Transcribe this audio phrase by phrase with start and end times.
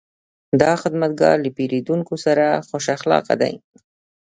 [0.61, 3.53] دا خدمتګر له پیرودونکو سره خوش اخلاقه دی.